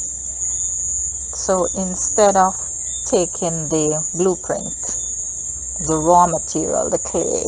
So 1.33 1.65
instead 1.75 2.35
of 2.37 2.55
taking 3.05 3.67
the 3.67 4.05
blueprint, 4.13 4.97
the 5.87 5.97
raw 5.97 6.27
material, 6.27 6.89
the 6.89 6.99
clay 6.99 7.43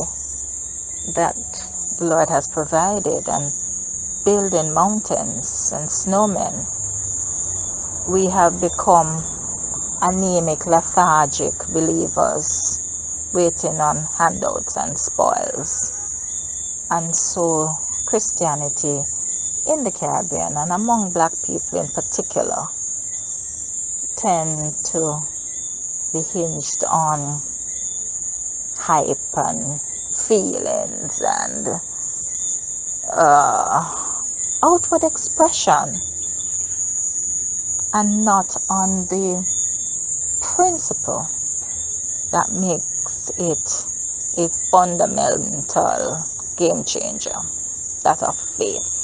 that 1.14 1.36
the 1.98 2.04
Lord 2.04 2.28
has 2.28 2.48
provided, 2.48 3.28
and 3.28 3.52
building 4.24 4.74
mountains 4.74 5.72
and 5.72 5.88
snowmen, 5.88 6.66
we 8.08 8.26
have 8.26 8.60
become 8.60 9.20
anemic, 10.00 10.64
lethargic 10.66 11.52
believers 11.72 12.80
waiting 13.34 13.80
on 13.80 14.06
handouts 14.16 14.76
and 14.76 14.96
spoils. 14.96 15.92
And 16.90 17.14
so 17.14 17.72
Christianity 18.06 19.02
in 19.66 19.82
the 19.82 19.90
Caribbean 19.90 20.56
and 20.56 20.70
among 20.70 21.10
black 21.10 21.32
people 21.44 21.80
in 21.80 21.88
particular 21.88 22.66
tend 24.14 24.76
to 24.84 25.20
be 26.12 26.22
hinged 26.22 26.84
on 26.84 27.42
hype 28.76 29.18
and 29.36 29.80
feelings 30.14 31.20
and 31.26 31.80
uh, 33.12 34.22
outward 34.62 35.02
expression 35.02 36.00
and 37.94 38.24
not 38.24 38.56
on 38.70 39.06
the 39.06 39.44
principle 40.42 41.26
that 42.32 42.50
makes 42.52 43.30
it 43.38 43.86
a 44.38 44.48
fundamental 44.48 46.22
game 46.56 46.84
changer 46.84 47.36
that 48.04 48.22
of 48.22 48.36
faith 48.36 48.96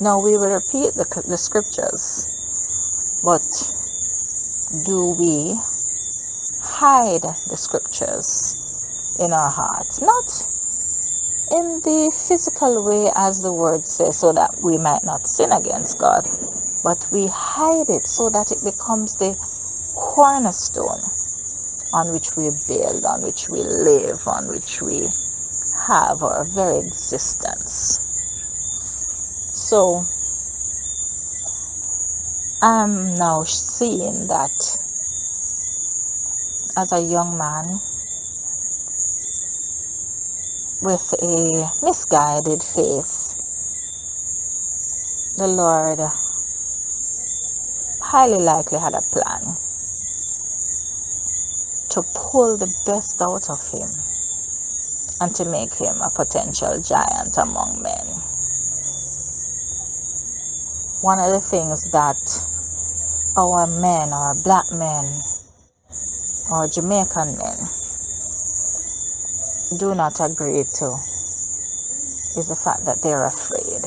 now 0.00 0.18
we 0.20 0.36
will 0.36 0.50
repeat 0.52 0.94
the, 0.94 1.06
the 1.26 1.38
scriptures, 1.38 2.28
but 3.22 3.42
do 4.84 5.16
we 5.18 5.58
hide 6.60 7.22
the 7.22 7.56
scriptures 7.56 8.56
in 9.20 9.32
our 9.32 9.50
hearts? 9.50 10.02
Not 10.02 10.26
in 11.52 11.80
the 11.80 12.12
physical 12.12 12.84
way, 12.84 13.10
as 13.16 13.40
the 13.40 13.52
word 13.52 13.86
says, 13.86 14.18
so 14.18 14.32
that 14.32 14.50
we 14.62 14.76
might 14.76 15.04
not 15.04 15.26
sin 15.26 15.52
against 15.52 15.98
God, 15.98 16.28
but 16.84 17.08
we 17.10 17.26
hide 17.28 17.90
it 17.90 18.06
so 18.06 18.30
that 18.30 18.52
it 18.52 18.62
becomes 18.64 19.16
the 19.16 19.36
cornerstone 19.96 21.02
on 21.92 22.12
which 22.12 22.36
we 22.36 22.50
build, 22.68 23.04
on 23.06 23.22
which 23.22 23.48
we 23.48 23.62
live, 23.62 24.28
on 24.28 24.48
which 24.48 24.82
we 24.82 25.08
have 25.86 26.22
our 26.22 26.44
very 26.44 26.78
existence. 26.78 28.00
So 29.40 30.06
I'm 32.62 33.16
now 33.16 33.44
seeing 33.44 34.28
that 34.28 34.78
as 36.76 36.92
a 36.92 37.00
young 37.00 37.38
man 37.38 37.80
with 40.82 41.14
a 41.22 41.70
misguided 41.82 42.62
faith, 42.62 43.34
the 45.36 45.48
Lord 45.48 46.00
highly 48.14 48.38
likely 48.38 48.78
had 48.78 48.94
a 48.94 49.02
plan 49.10 49.42
to 51.90 52.00
pull 52.14 52.56
the 52.56 52.72
best 52.86 53.20
out 53.20 53.50
of 53.50 53.58
him 53.72 53.90
and 55.20 55.34
to 55.34 55.44
make 55.44 55.74
him 55.74 56.00
a 56.00 56.08
potential 56.10 56.80
giant 56.80 57.36
among 57.38 57.82
men 57.82 58.06
one 61.02 61.18
of 61.18 61.32
the 61.32 61.40
things 61.40 61.90
that 61.90 62.16
our 63.36 63.66
men, 63.66 64.12
our 64.12 64.36
black 64.36 64.70
men, 64.70 65.04
our 66.52 66.68
Jamaican 66.68 67.36
men 67.36 67.58
do 69.76 69.92
not 69.96 70.20
agree 70.20 70.62
to 70.78 70.94
is 72.38 72.46
the 72.46 72.54
fact 72.54 72.84
that 72.84 73.02
they're 73.02 73.26
afraid. 73.26 73.82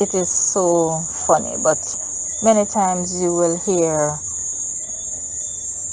It 0.00 0.14
is 0.14 0.28
so 0.28 1.00
funny, 1.00 1.56
but 1.62 1.96
many 2.42 2.66
times 2.66 3.20
you 3.20 3.34
will 3.34 3.58
hear 3.58 4.18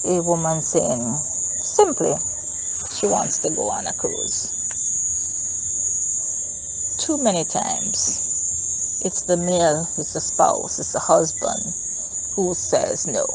a 0.05 0.21
woman 0.21 0.61
saying 0.61 1.17
simply 1.61 2.15
she 2.93 3.07
wants 3.07 3.39
to 3.39 3.49
go 3.49 3.69
on 3.69 3.87
a 3.87 3.93
cruise. 3.93 4.51
Too 6.97 7.17
many 7.17 7.45
times 7.45 8.33
it's 9.03 9.23
the 9.23 9.37
male, 9.37 9.87
it's 9.97 10.13
the 10.13 10.21
spouse, 10.21 10.79
it's 10.79 10.93
the 10.93 10.99
husband 10.99 11.73
who 12.35 12.53
says 12.53 13.07
no. 13.07 13.25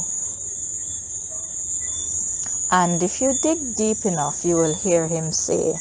And 2.70 3.02
if 3.02 3.20
you 3.20 3.34
dig 3.42 3.76
deep 3.76 4.04
enough, 4.06 4.44
you 4.44 4.56
will 4.56 4.74
hear 4.74 5.08
him 5.08 5.32
say, 5.32 5.74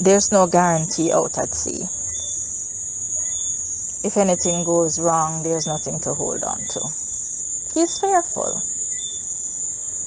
There's 0.00 0.32
no 0.32 0.46
guarantee 0.46 1.12
out 1.12 1.38
at 1.38 1.54
sea. 1.54 1.88
If 4.02 4.16
anything 4.16 4.64
goes 4.64 4.98
wrong, 4.98 5.42
there's 5.42 5.66
nothing 5.66 6.00
to 6.00 6.14
hold 6.14 6.42
on 6.42 6.58
to. 6.58 6.80
He's 7.74 7.98
fearful. 7.98 8.62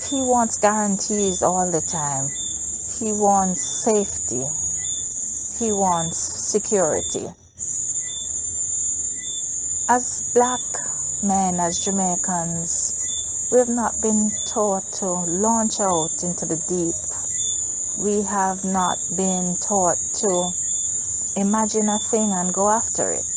He 0.09 0.21
wants 0.21 0.57
guarantees 0.57 1.43
all 1.43 1.69
the 1.71 1.81
time. 1.81 2.29
He 2.99 3.13
wants 3.13 3.61
safety. 3.61 4.43
He 5.59 5.71
wants 5.71 6.17
security 6.17 7.27
as 9.89 10.23
black 10.33 10.61
men, 11.21 11.59
as 11.59 11.77
Jamaicans, 11.77 13.49
we 13.51 13.59
have 13.59 13.69
not 13.69 13.93
been 14.01 14.31
taught 14.47 14.83
to 14.93 15.05
launch 15.05 15.79
out 15.79 16.23
into 16.23 16.45
the 16.45 16.57
deep. 16.67 16.95
We 17.99 18.23
have 18.23 18.63
not 18.63 18.97
been 19.15 19.55
taught 19.57 19.99
to 20.23 20.51
imagine 21.35 21.89
a 21.89 21.99
thing 21.99 22.31
and 22.31 22.53
go 22.53 22.69
after 22.69 23.11
it. 23.11 23.32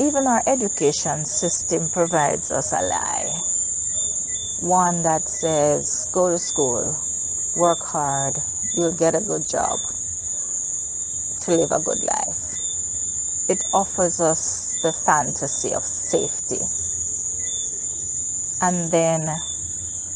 Even 0.00 0.26
our 0.26 0.42
education 0.46 1.24
system 1.24 1.88
provides 1.90 2.50
us 2.50 2.72
a 2.72 2.82
lie. 2.82 3.30
One 4.60 5.02
that 5.02 5.28
says, 5.28 6.08
go 6.12 6.30
to 6.30 6.38
school, 6.38 6.96
work 7.56 7.80
hard, 7.80 8.42
you'll 8.74 8.96
get 8.96 9.14
a 9.14 9.20
good 9.20 9.46
job 9.46 9.78
to 11.42 11.50
live 11.52 11.72
a 11.72 11.80
good 11.80 12.02
life 12.02 12.50
it 13.50 13.64
offers 13.72 14.20
us 14.20 14.78
the 14.80 14.92
fantasy 14.92 15.74
of 15.74 15.82
safety. 15.82 16.60
And 18.60 18.92
then 18.92 19.26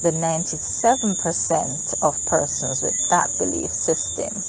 the 0.02 0.12
97% 0.12 1.94
of 2.00 2.24
persons 2.26 2.80
with 2.80 3.08
that 3.08 3.36
belief 3.38 3.72
system 3.72 4.40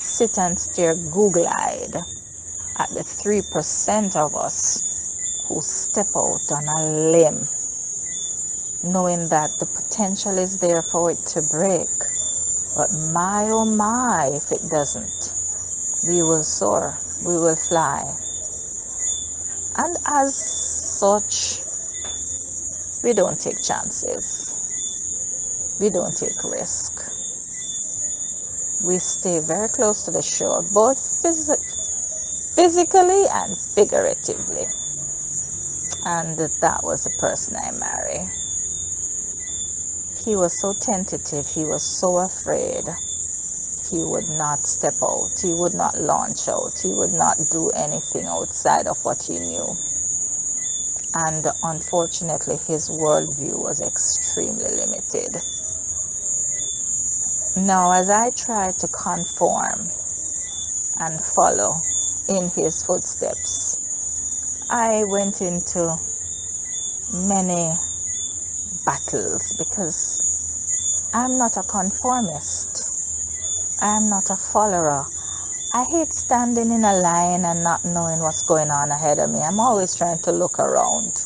sit 0.00 0.38
and 0.38 0.56
stare 0.60 0.94
Google 0.94 1.48
eyed 1.48 1.96
at 2.80 2.90
the 2.90 3.04
3% 3.04 4.16
of 4.16 4.34
us 4.36 4.82
who 5.46 5.60
step 5.60 6.08
out 6.16 6.50
on 6.52 6.64
a 6.68 7.10
limb, 7.12 7.46
knowing 8.84 9.28
that 9.28 9.50
the 9.58 9.66
potential 9.66 10.38
is 10.38 10.58
there 10.58 10.82
for 10.82 11.10
it 11.10 11.18
to 11.34 11.42
break. 11.42 11.88
But 12.76 12.90
my 13.12 13.50
oh 13.50 13.66
my, 13.66 14.30
if 14.34 14.52
it 14.52 14.62
doesn't, 14.70 15.34
we 16.08 16.22
will 16.22 16.44
soar 16.44 16.98
we 17.24 17.36
will 17.38 17.56
fly. 17.56 18.02
And 19.76 19.96
as 20.06 20.34
such, 20.34 21.60
we 23.04 23.12
don't 23.12 23.40
take 23.40 23.62
chances. 23.62 24.54
We 25.80 25.90
don't 25.90 26.16
take 26.16 26.42
risk. 26.44 26.92
We 28.84 28.98
stay 28.98 29.40
very 29.40 29.68
close 29.68 30.04
to 30.04 30.10
the 30.10 30.22
shore, 30.22 30.62
both 30.62 30.98
phys- 31.22 31.69
physically 32.60 33.24
and 33.32 33.56
figuratively. 33.56 34.66
And 36.04 36.38
that 36.38 36.84
was 36.84 37.04
the 37.04 37.10
person 37.18 37.56
I 37.56 37.70
married. 37.70 38.28
He 40.22 40.36
was 40.36 40.60
so 40.60 40.74
tentative, 40.74 41.48
he 41.48 41.64
was 41.64 41.82
so 41.82 42.18
afraid 42.18 42.84
he 43.90 44.04
would 44.04 44.28
not 44.28 44.66
step 44.66 44.94
out, 45.02 45.30
he 45.40 45.54
would 45.54 45.72
not 45.72 45.98
launch 45.98 46.48
out, 46.48 46.78
he 46.82 46.92
would 46.92 47.14
not 47.14 47.38
do 47.50 47.70
anything 47.70 48.26
outside 48.26 48.86
of 48.86 49.02
what 49.06 49.22
he 49.22 49.38
knew. 49.38 49.76
and 51.14 51.46
unfortunately, 51.62 52.58
his 52.68 52.90
worldview 52.90 53.58
was 53.58 53.80
extremely 53.80 54.70
limited. 54.70 55.40
Now, 57.56 57.92
as 57.92 58.10
I 58.10 58.30
tried 58.30 58.78
to 58.80 58.88
conform 58.88 59.90
and 60.98 61.24
follow 61.24 61.80
in 62.30 62.50
his 62.50 62.84
footsteps, 62.84 63.78
I 64.70 65.04
went 65.04 65.42
into 65.42 65.98
many 67.12 67.74
battles 68.86 69.54
because 69.58 70.22
I'm 71.14 71.38
not 71.38 71.56
a 71.56 71.62
conformist. 71.64 73.00
I'm 73.80 74.08
not 74.10 74.30
a 74.30 74.36
follower. 74.36 75.06
I 75.74 75.84
hate 75.84 76.12
standing 76.12 76.72
in 76.72 76.84
a 76.84 76.94
line 76.94 77.44
and 77.44 77.64
not 77.64 77.84
knowing 77.84 78.20
what's 78.20 78.42
going 78.42 78.70
on 78.70 78.90
ahead 78.90 79.18
of 79.20 79.30
me. 79.30 79.40
I'm 79.40 79.60
always 79.60 79.96
trying 79.96 80.18
to 80.20 80.32
look 80.32 80.58
around 80.58 81.24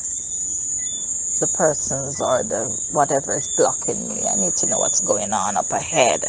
the 1.39 1.47
persons 1.47 2.21
or 2.21 2.43
the 2.43 2.65
whatever 2.91 3.35
is 3.35 3.47
blocking 3.57 4.07
me. 4.09 4.23
I 4.27 4.35
need 4.35 4.55
to 4.57 4.67
know 4.67 4.79
what's 4.79 5.01
going 5.01 5.33
on 5.33 5.57
up 5.57 5.71
ahead. 5.71 6.25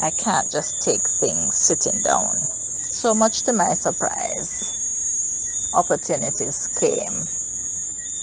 I 0.00 0.10
can't 0.10 0.50
just 0.50 0.82
take 0.82 1.08
things 1.08 1.56
sitting 1.56 2.02
down. 2.02 2.36
So 2.90 3.14
much 3.14 3.42
to 3.44 3.52
my 3.52 3.74
surprise, 3.74 4.07
opportunities 5.72 6.68
came 6.78 7.24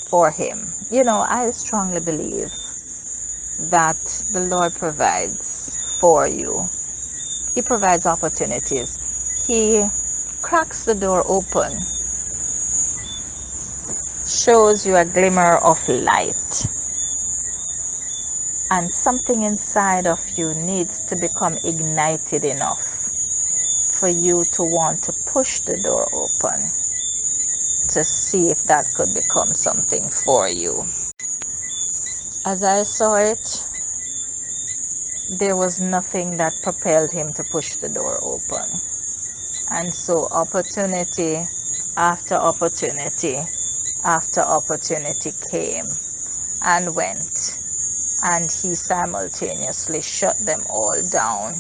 for 0.10 0.32
him. 0.32 0.68
You 0.92 1.04
know, 1.04 1.26
I 1.28 1.52
strongly 1.52 2.00
believe 2.00 2.54
that 3.70 3.98
the 4.32 4.42
Lord 4.42 4.74
provides 4.76 5.76
for 6.00 6.28
you. 6.28 6.68
He 7.54 7.62
provides 7.62 8.06
opportunities. 8.06 9.00
He 9.48 9.88
cracks 10.42 10.86
the 10.86 10.96
door 10.96 11.24
open, 11.28 11.72
shows 14.26 14.86
you 14.86 14.96
a 14.96 15.06
glimmer 15.06 15.58
of 15.58 15.88
light, 15.90 16.66
and 18.72 18.92
something 18.92 19.44
inside 19.44 20.08
of 20.08 20.20
you 20.38 20.54
needs 20.54 21.02
to 21.06 21.16
become 21.16 21.58
ignited 21.64 22.46
enough 22.46 22.82
for 23.92 24.10
you 24.10 24.44
to 24.52 24.64
want 24.64 25.02
to 25.04 25.14
push 25.26 25.60
the 25.62 25.78
door 25.78 26.08
open 26.14 26.72
to 27.96 28.04
see 28.06 28.52
if 28.52 28.64
that 28.66 28.94
could 28.94 29.14
become 29.16 29.56
something 29.56 30.10
for 30.10 30.50
you. 30.50 30.86
As 32.46 32.64
I 32.64 32.84
saw 32.84 33.16
it, 33.16 33.66
there 35.30 35.56
was 35.56 35.80
nothing 35.82 36.38
that 36.38 36.62
propelled 36.62 37.12
him 37.14 37.34
to 37.34 37.44
push 37.46 37.76
the 37.78 37.90
door 37.90 38.20
open. 38.22 38.70
And 39.72 39.94
so, 39.94 40.28
opportunity 40.28 41.48
after 41.98 42.36
opportunity 42.36 43.40
after 44.04 44.42
opportunity 44.42 45.34
came 45.50 45.88
and 46.62 46.96
went, 46.96 47.60
and 48.24 48.52
he 48.52 48.76
simultaneously 48.76 50.02
shut 50.02 50.38
them 50.46 50.66
all 50.70 51.02
down 51.10 51.56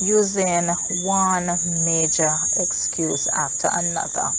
using 0.00 0.68
one 1.02 1.58
major 1.84 2.38
excuse 2.56 3.28
after 3.28 3.68
another, 3.72 4.32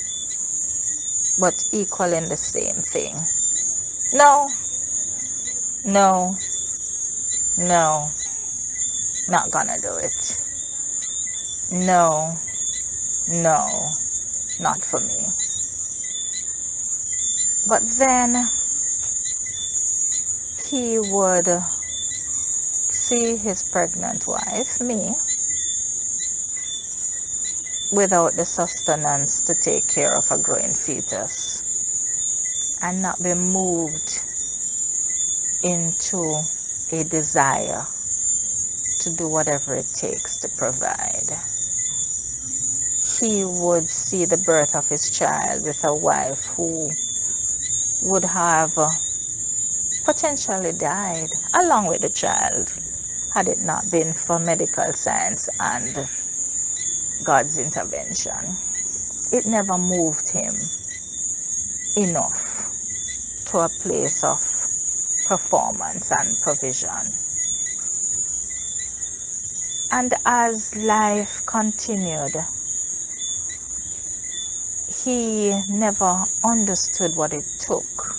but 1.38 1.66
equaling 1.72 2.30
the 2.30 2.38
same 2.38 2.76
thing. 2.76 3.18
No, 4.14 4.50
no, 5.86 6.36
no, 7.58 8.10
not 9.28 9.52
gonna 9.52 9.80
do 9.82 9.96
it. 9.98 10.38
No, 11.72 12.36
no, 13.28 13.92
not 14.60 14.84
for 14.84 15.00
me. 15.00 15.28
But 17.68 17.84
then 17.98 18.48
he 20.70 21.00
would 21.00 21.50
see 22.90 23.38
his 23.38 23.64
pregnant 23.64 24.28
wife, 24.28 24.82
me, 24.82 25.16
without 27.92 28.36
the 28.36 28.46
sustenance 28.46 29.42
to 29.42 29.56
take 29.56 29.88
care 29.88 30.14
of 30.14 30.32
a 30.32 30.38
growing 30.38 30.74
fetus 30.74 31.64
and 32.82 33.02
not 33.02 33.22
be 33.24 33.34
moved 33.34 34.24
into 35.64 36.42
a 36.92 37.04
desire 37.06 37.88
to 39.00 39.12
do 39.14 39.28
whatever 39.28 39.76
it 39.76 39.88
takes 39.94 40.38
to 40.38 40.50
provide. 40.50 41.30
He 43.20 43.46
would 43.46 43.90
see 43.90 44.26
the 44.26 44.38
birth 44.38 44.76
of 44.76 44.88
his 44.90 45.10
child 45.12 45.64
with 45.64 45.84
a 45.84 45.96
wife 45.96 46.46
who 46.56 46.92
would 48.02 48.26
have 48.26 48.78
uh, 48.78 48.90
potentially 50.06 50.74
died 50.74 51.30
along 51.54 51.88
with 51.88 52.02
the 52.02 52.10
child 52.10 52.74
had 53.34 53.50
it 53.50 53.62
not 53.62 53.90
been 53.92 54.14
for 54.14 54.40
medical 54.40 54.94
science 54.94 55.50
and 55.60 56.08
God's 57.24 57.58
intervention. 57.58 58.58
It 59.32 59.46
never 59.46 59.78
moved 59.78 60.30
him 60.30 60.56
enough 61.98 62.72
to 63.48 63.60
a 63.60 63.70
place 63.70 64.24
of 64.24 64.40
performance 65.28 66.12
and 66.12 66.40
provision. 66.42 67.14
And 69.92 70.14
as 70.26 70.76
life 70.76 71.46
continued, 71.46 72.36
he 74.88 75.62
never 75.70 76.26
understood 76.44 77.16
what 77.16 77.34
it 77.34 77.46
took 77.60 78.18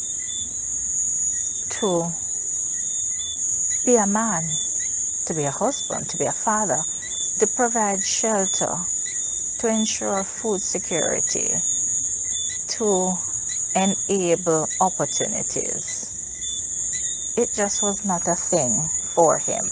to 1.70 2.12
be 3.84 3.96
a 3.96 4.06
man, 4.06 4.44
to 5.26 5.34
be 5.34 5.44
a 5.44 5.50
husband, 5.50 6.08
to 6.10 6.16
be 6.16 6.24
a 6.24 6.32
father, 6.32 6.82
to 7.38 7.46
provide 7.46 8.02
shelter, 8.04 8.76
to 9.58 9.68
ensure 9.68 10.24
food 10.24 10.62
security, 10.62 11.54
to 12.68 13.14
enable 13.74 14.68
opportunities 14.80 16.16
it 17.36 17.52
just 17.52 17.82
was 17.82 18.04
not 18.04 18.26
a 18.28 18.34
thing 18.34 18.88
for 19.14 19.36
him. 19.38 19.68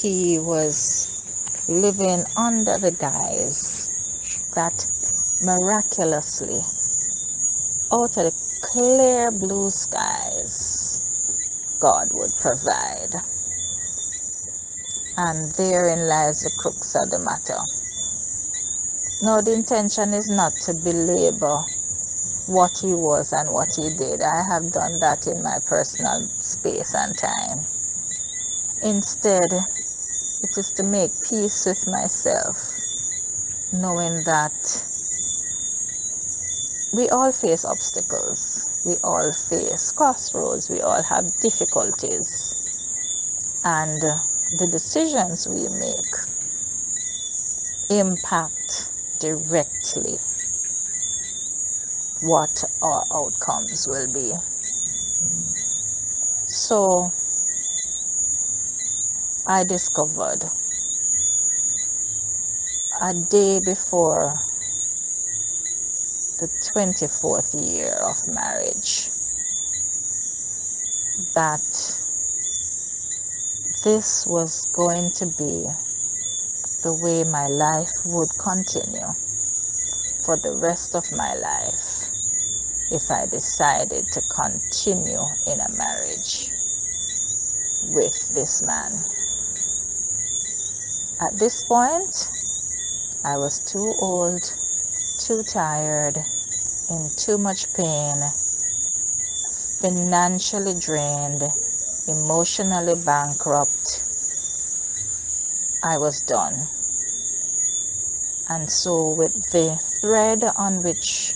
He 0.00 0.38
was 0.38 1.24
living 1.68 2.24
under 2.36 2.78
the 2.78 2.92
guise 2.92 3.90
that 4.54 4.86
miraculously, 5.42 6.62
out 7.90 8.16
of 8.16 8.24
the 8.24 8.34
clear 8.62 9.32
blue 9.32 9.70
skies, 9.70 11.02
God 11.80 12.12
would 12.12 12.32
provide. 12.36 13.14
And 15.18 15.50
therein 15.52 16.06
lies 16.06 16.42
the 16.42 16.50
crux 16.50 16.94
of 16.94 17.10
the 17.10 17.18
matter. 17.18 17.58
No, 19.20 19.42
the 19.42 19.52
intention 19.52 20.14
is 20.14 20.30
not 20.30 20.54
to 20.62 20.74
belabor 20.74 21.58
what 22.46 22.78
he 22.78 22.94
was 22.94 23.32
and 23.32 23.50
what 23.50 23.74
he 23.74 23.90
did. 23.98 24.22
I 24.22 24.44
have 24.44 24.70
done 24.70 25.00
that 25.00 25.26
in 25.26 25.42
my 25.42 25.58
personal 25.66 26.28
space 26.38 26.94
and 26.94 27.18
time. 27.18 27.66
Instead, 28.84 29.52
it 29.52 30.56
is 30.56 30.70
to 30.76 30.84
make 30.84 31.10
peace 31.28 31.66
with 31.66 31.84
myself, 31.88 32.78
knowing 33.72 34.22
that 34.22 34.54
we 36.94 37.08
all 37.08 37.32
face 37.32 37.64
obstacles, 37.64 38.70
we 38.86 38.94
all 39.02 39.32
face 39.32 39.90
crossroads, 39.90 40.70
we 40.70 40.80
all 40.80 41.02
have 41.02 41.36
difficulties, 41.40 42.54
and 43.64 44.00
the 44.52 44.66
decisions 44.66 45.46
we 45.46 45.68
make 45.78 46.14
impact 47.90 48.90
directly 49.20 50.18
what 52.20 52.64
our 52.82 53.04
outcomes 53.12 53.86
will 53.88 54.12
be. 54.12 54.32
So 56.46 57.10
I 59.46 59.64
discovered 59.64 60.44
a 63.00 63.14
day 63.14 63.60
before 63.60 64.34
the 66.38 66.48
24th 66.48 67.54
year 67.60 67.92
of 67.94 68.16
marriage 68.28 69.10
that 71.34 71.97
this 73.88 74.26
was 74.26 74.66
going 74.74 75.10
to 75.10 75.24
be 75.24 75.66
the 76.82 76.92
way 76.92 77.24
my 77.24 77.46
life 77.46 78.04
would 78.04 78.28
continue 78.36 79.14
for 80.26 80.36
the 80.36 80.52
rest 80.52 80.94
of 80.94 81.10
my 81.12 81.34
life 81.36 82.10
if 82.90 83.10
I 83.10 83.24
decided 83.24 84.06
to 84.08 84.20
continue 84.20 85.24
in 85.46 85.60
a 85.60 85.70
marriage 85.70 86.52
with 87.84 88.28
this 88.34 88.60
man. 88.60 88.92
At 91.18 91.38
this 91.38 91.64
point, 91.64 92.28
I 93.24 93.38
was 93.38 93.58
too 93.58 93.94
old, 94.00 94.52
too 95.16 95.42
tired, 95.42 96.22
in 96.90 97.08
too 97.16 97.38
much 97.38 97.72
pain, 97.72 98.22
financially 99.80 100.74
drained, 100.74 101.50
emotionally 102.08 102.94
bankrupt. 103.04 104.02
I 105.84 105.98
was 105.98 106.20
done. 106.22 106.54
And 108.50 108.70
so, 108.70 109.14
with 109.14 109.34
the 109.52 109.76
thread 110.00 110.42
on 110.56 110.82
which 110.82 111.34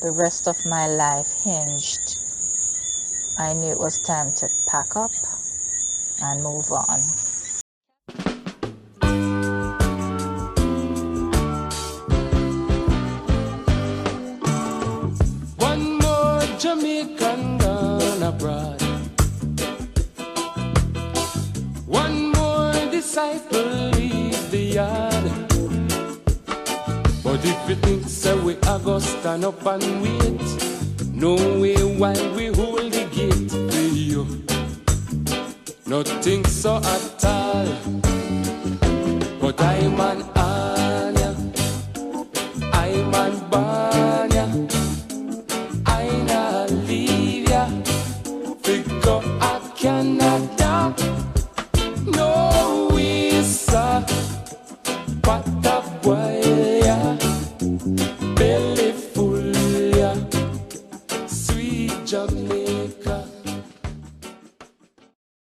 the 0.00 0.12
rest 0.12 0.46
of 0.46 0.56
my 0.64 0.86
life 0.86 1.30
hinged, 1.42 2.18
I 3.38 3.52
knew 3.52 3.72
it 3.72 3.78
was 3.78 4.00
time 4.02 4.32
to 4.36 4.48
pack 4.70 4.94
up 4.94 5.10
and 6.22 6.42
move 6.42 6.70
on. 6.70 7.00
One 15.58 15.98
more 15.98 16.40
Jamaican 16.58 17.58
gone 17.58 18.22
abroad. 18.22 18.81
Disciple 23.32 23.90
leave 23.96 24.50
the 24.50 24.58
yard. 24.58 25.24
But 27.22 27.44
if 27.44 27.68
you 27.68 27.74
think 27.76 28.08
so, 28.08 28.36
we 28.44 28.56
are 28.66 28.78
gonna 28.78 29.00
stand 29.00 29.44
up 29.44 29.64
and 29.66 30.02
wait. 30.02 30.40
No 31.12 31.34
way 31.60 31.76
while 31.98 32.34
we 32.34 32.46
hold 32.46 32.92
the 32.92 33.04
gate 33.16 33.50
for 33.50 33.88
you. 33.94 34.26
Nothing 35.86 36.44
so 36.44 36.76
at 36.76 37.24
all. 37.24 37.66
But 39.40 39.60
I'm 39.60 40.00
an 40.00 40.22
Anya. 40.36 41.36
I'm 42.72 43.14
an 43.14 43.50
Banya. 43.50 43.81